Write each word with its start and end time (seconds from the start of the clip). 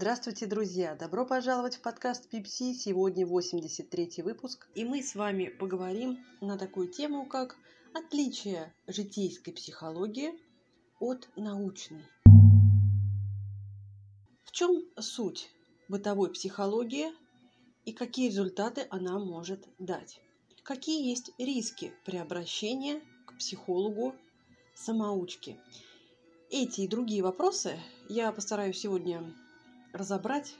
Здравствуйте, 0.00 0.46
друзья! 0.46 0.94
Добро 0.94 1.26
пожаловать 1.26 1.74
в 1.74 1.80
подкаст 1.80 2.28
Пипси. 2.28 2.72
Сегодня 2.72 3.26
83 3.26 4.22
выпуск. 4.22 4.68
И 4.76 4.84
мы 4.84 5.02
с 5.02 5.16
вами 5.16 5.46
поговорим 5.46 6.24
на 6.40 6.56
такую 6.56 6.86
тему, 6.86 7.26
как 7.26 7.56
отличие 7.92 8.72
житейской 8.86 9.50
психологии 9.50 10.34
от 11.00 11.28
научной. 11.34 12.04
В 14.44 14.52
чем 14.52 14.84
суть 15.00 15.50
бытовой 15.88 16.30
психологии 16.30 17.08
и 17.84 17.92
какие 17.92 18.28
результаты 18.28 18.86
она 18.90 19.18
может 19.18 19.66
дать? 19.80 20.20
Какие 20.62 21.08
есть 21.08 21.32
риски 21.38 21.92
при 22.04 22.18
обращении 22.18 23.02
к 23.26 23.36
психологу 23.36 24.14
самоучки? 24.76 25.58
Эти 26.50 26.82
и 26.82 26.88
другие 26.88 27.24
вопросы 27.24 27.80
я 28.08 28.30
постараюсь 28.30 28.78
сегодня 28.78 29.34
разобрать 29.92 30.54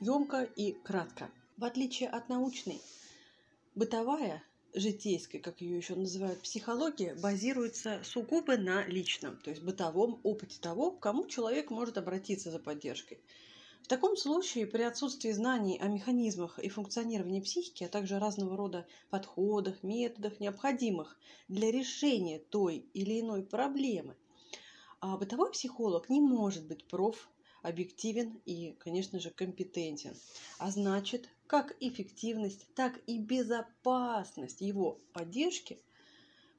емко 0.00 0.42
и 0.42 0.72
кратко. 0.72 1.30
В 1.56 1.64
отличие 1.64 2.08
от 2.08 2.28
научной, 2.28 2.80
бытовая, 3.74 4.42
житейская, 4.74 5.40
как 5.40 5.60
ее 5.60 5.76
еще 5.76 5.94
называют, 5.94 6.40
психология 6.40 7.14
базируется 7.14 8.00
сугубо 8.04 8.56
на 8.56 8.84
личном, 8.86 9.36
то 9.36 9.50
есть 9.50 9.62
бытовом 9.62 10.20
опыте 10.24 10.58
того, 10.60 10.90
к 10.90 11.00
кому 11.00 11.26
человек 11.26 11.70
может 11.70 11.96
обратиться 11.96 12.50
за 12.50 12.58
поддержкой. 12.58 13.20
В 13.82 13.86
таком 13.86 14.16
случае, 14.16 14.66
при 14.66 14.82
отсутствии 14.82 15.30
знаний 15.30 15.78
о 15.78 15.88
механизмах 15.88 16.58
и 16.58 16.70
функционировании 16.70 17.42
психики, 17.42 17.84
а 17.84 17.88
также 17.88 18.18
разного 18.18 18.56
рода 18.56 18.86
подходах, 19.10 19.82
методах, 19.82 20.40
необходимых 20.40 21.18
для 21.48 21.70
решения 21.70 22.38
той 22.38 22.86
или 22.94 23.20
иной 23.20 23.42
проблемы, 23.42 24.16
а 25.00 25.18
бытовой 25.18 25.52
психолог 25.52 26.08
не 26.08 26.20
может 26.20 26.66
быть 26.66 26.84
проф 26.84 27.28
объективен 27.64 28.40
и, 28.44 28.76
конечно 28.78 29.18
же, 29.18 29.30
компетентен. 29.30 30.14
А 30.58 30.70
значит, 30.70 31.28
как 31.46 31.74
эффективность, 31.80 32.66
так 32.74 33.00
и 33.06 33.18
безопасность 33.18 34.60
его 34.60 34.98
поддержки, 35.12 35.78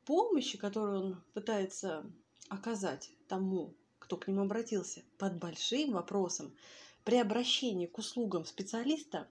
помощи, 0.06 0.58
которую 0.58 1.00
он 1.02 1.24
пытается 1.34 2.06
оказать 2.50 3.12
тому, 3.28 3.74
кто 4.00 4.18
к 4.18 4.28
нему 4.28 4.42
обратился, 4.42 5.04
под 5.18 5.38
большим 5.38 5.94
вопросом, 5.94 6.54
при 7.04 7.18
обращении 7.18 7.86
к 7.86 7.98
услугам 8.00 8.46
специалиста 8.46 9.28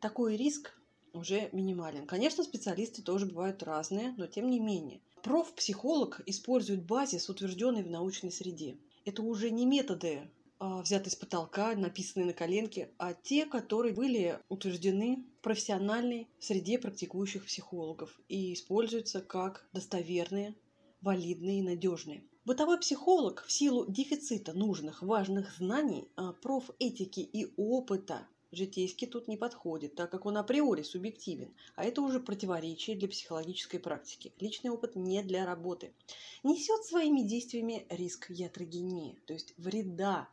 такой 0.00 0.36
риск 0.36 0.78
уже 1.14 1.48
минимален. 1.52 2.06
Конечно, 2.06 2.44
специалисты 2.44 3.02
тоже 3.02 3.24
бывают 3.24 3.62
разные, 3.62 4.14
но 4.18 4.26
тем 4.26 4.50
не 4.50 4.60
менее. 4.60 5.00
Профпсихолог 5.22 6.20
использует 6.26 6.84
базис, 6.84 7.30
утвержденный 7.30 7.82
в 7.82 7.90
научной 7.90 8.30
среде. 8.30 8.76
Это 9.06 9.22
уже 9.22 9.50
не 9.50 9.64
методы 9.64 10.28
взятые 10.58 11.10
с 11.10 11.16
потолка, 11.16 11.74
написанные 11.74 12.26
на 12.26 12.32
коленке, 12.32 12.90
а 12.98 13.14
те, 13.14 13.46
которые 13.46 13.94
были 13.94 14.38
утверждены 14.48 15.24
в 15.38 15.42
профессиональной 15.42 16.28
среде 16.38 16.78
практикующих 16.78 17.46
психологов 17.46 18.18
и 18.28 18.54
используются 18.54 19.20
как 19.20 19.66
достоверные, 19.72 20.54
валидные 21.00 21.60
и 21.60 21.62
надежные. 21.62 22.24
Бытовой 22.44 22.78
психолог 22.78 23.44
в 23.44 23.50
силу 23.50 23.86
дефицита 23.88 24.52
нужных 24.52 25.02
важных 25.02 25.56
знаний, 25.56 26.08
а, 26.14 26.32
профэтики 26.32 27.20
и 27.20 27.52
опыта 27.56 28.26
житейский 28.52 29.06
тут 29.06 29.28
не 29.28 29.36
подходит, 29.36 29.94
так 29.94 30.10
как 30.10 30.26
он 30.26 30.36
априори 30.36 30.82
субъективен, 30.82 31.54
а 31.74 31.84
это 31.84 32.02
уже 32.02 32.20
противоречие 32.20 32.96
для 32.96 33.08
психологической 33.08 33.80
практики. 33.80 34.32
Личный 34.40 34.70
опыт 34.70 34.96
не 34.96 35.22
для 35.22 35.44
работы. 35.44 35.92
Несет 36.42 36.84
своими 36.84 37.22
действиями 37.22 37.86
риск 37.88 38.30
ятрогении, 38.30 39.18
то 39.26 39.32
есть 39.32 39.54
вреда, 39.56 40.28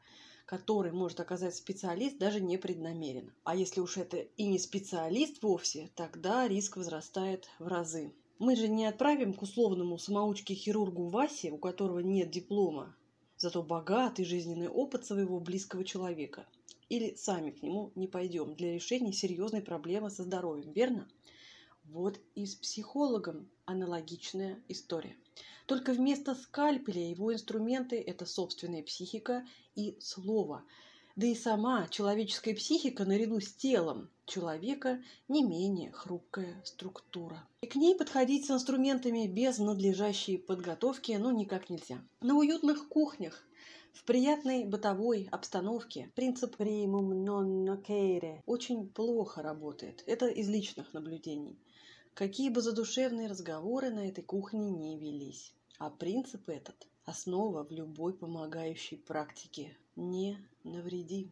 который 0.46 0.92
может 0.92 1.20
оказать 1.20 1.56
специалист 1.56 2.18
даже 2.18 2.42
непреднамеренно. 2.42 3.34
А 3.44 3.56
если 3.56 3.80
уж 3.80 3.98
это 3.98 4.18
и 4.18 4.46
не 4.46 4.60
специалист 4.60 5.42
вовсе, 5.42 5.90
тогда 5.96 6.48
риск 6.48 6.78
возрастает 6.78 7.48
в 7.60 7.68
разы. 7.68 8.14
Мы 8.38 8.56
же 8.56 8.68
не 8.68 8.86
отправим 8.86 9.34
к 9.34 9.42
условному 9.42 9.98
самоучке-хирургу 9.98 11.08
Васе, 11.08 11.52
у 11.52 11.58
которого 11.58 12.00
нет 12.00 12.30
диплома, 12.32 12.96
зато 13.38 13.64
богатый 13.64 14.26
жизненный 14.26 14.68
опыт 14.68 15.06
своего 15.06 15.40
близкого 15.40 15.86
человека 15.86 16.46
или 16.90 17.16
сами 17.16 17.52
к 17.52 17.64
нему 17.64 17.92
не 17.96 18.08
пойдем 18.08 18.56
для 18.56 18.74
решения 18.74 19.14
серьезной 19.14 19.62
проблемы 19.62 20.10
со 20.10 20.24
здоровьем, 20.24 20.74
верно? 20.74 21.08
Вот 21.94 22.20
и 22.34 22.48
с 22.48 22.56
психологом 22.56 23.48
аналогичная 23.66 24.60
история. 24.68 25.16
Только 25.68 25.94
вместо 25.94 26.34
скальпеля 26.34 27.08
его 27.08 27.32
инструменты– 27.32 28.02
это 28.08 28.26
собственная 28.26 28.82
психика 28.82 29.46
и 29.76 29.96
слово. 30.00 30.64
Да 31.16 31.28
и 31.28 31.36
сама 31.36 31.88
человеческая 31.90 32.56
психика 32.56 33.06
наряду 33.06 33.40
с 33.40 33.54
телом 33.54 34.10
человека 34.26 35.04
не 35.28 35.44
менее 35.44 35.92
хрупкая 35.92 36.60
структура. 36.66 37.48
И 37.62 37.68
к 37.68 37.76
ней 37.76 37.94
подходить 37.96 38.48
с 38.48 38.50
инструментами 38.50 39.28
без 39.28 39.60
надлежащей 39.60 40.40
подготовки 40.40 41.12
ну 41.12 41.30
никак 41.30 41.70
нельзя. 41.70 42.04
На 42.22 42.34
уютных 42.34 42.88
кухнях 42.88 43.44
в 43.94 44.04
приятной 44.06 44.66
бытовой 44.66 45.30
обстановке 45.32 46.12
принцип 46.16 46.60
primum 46.60 47.24
non 47.24 47.64
nocere 47.64 48.42
очень 48.48 48.90
плохо 48.90 49.44
работает. 49.44 50.04
Это 50.08 50.26
из 50.26 50.50
личных 50.50 50.92
наблюдений. 50.94 51.60
Какие 52.16 52.50
бы 52.50 52.62
задушевные 52.62 53.28
разговоры 53.28 53.90
на 53.90 54.08
этой 54.08 54.24
кухне 54.24 54.70
не 54.70 55.00
велись. 55.00 55.52
А 55.80 55.90
принцип 55.90 56.48
этот– 56.48 56.88
основа 57.06 57.64
в 57.64 57.72
любой 57.72 58.14
помогающей 58.14 58.98
практике. 58.98 59.76
Не 59.96 60.38
навреди. 60.64 61.32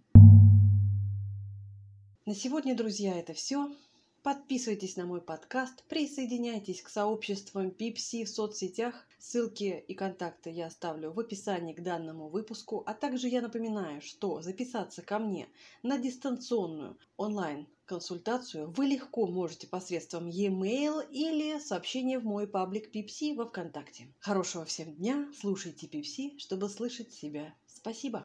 На 2.26 2.34
сегодня, 2.34 2.76
друзья, 2.76 3.16
это 3.20 3.36
все. 3.36 3.72
Подписывайтесь 4.24 4.98
на 4.98 5.08
мой 5.08 5.20
подкаст, 5.20 5.84
присоединяйтесь 5.86 6.84
к 6.84 6.90
сообществам 6.90 7.72
Пипси 7.72 8.24
в 8.24 8.30
соцсетях. 8.30 9.08
Ссылки 9.18 9.84
и 9.88 9.96
контакты 9.96 10.52
я 10.52 10.68
оставлю 10.68 11.12
в 11.12 11.20
описании 11.20 11.74
к 11.74 11.82
данному 11.82 12.30
выпуску. 12.30 12.84
А 12.86 12.94
также 12.94 13.28
я 13.30 13.42
напоминаю, 13.42 14.00
что 14.02 14.40
записаться 14.44 15.02
ко 15.02 15.18
мне 15.18 15.48
на 15.82 15.98
дистанционную 15.98 17.00
онлайн-консультацию 17.18 18.70
вы 18.70 18.86
легко 18.86 19.26
можете 19.26 19.66
посредством 19.66 20.28
e-mail 20.28 21.04
или 21.10 21.58
сообщения 21.58 22.20
в 22.20 22.24
мой 22.24 22.48
паблик 22.48 22.92
Пипси 22.92 23.34
во 23.34 23.48
Вконтакте. 23.48 24.14
Хорошего 24.20 24.66
всем 24.66 24.94
дня, 24.94 25.32
слушайте 25.40 25.88
Пипси, 25.88 26.38
чтобы 26.38 26.70
слышать 26.70 27.12
себя. 27.12 27.56
Спасибо! 27.66 28.24